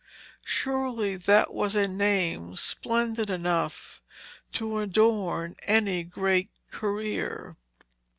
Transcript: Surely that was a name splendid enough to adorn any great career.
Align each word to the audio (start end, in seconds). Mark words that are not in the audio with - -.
Surely 0.45 1.15
that 1.15 1.53
was 1.53 1.75
a 1.75 1.87
name 1.87 2.55
splendid 2.55 3.29
enough 3.29 4.01
to 4.51 4.79
adorn 4.79 5.55
any 5.67 6.01
great 6.03 6.49
career. 6.71 7.55